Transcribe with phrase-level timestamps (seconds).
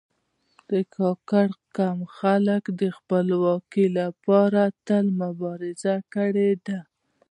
[0.69, 6.79] د کاکړ قوم خلک د خپلواکي لپاره تل مبارزه کړې ده.